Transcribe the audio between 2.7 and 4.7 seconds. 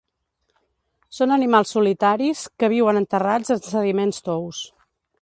viuen enterrats en sediments tous.